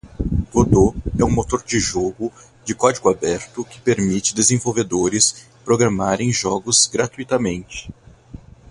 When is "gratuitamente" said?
6.87-7.93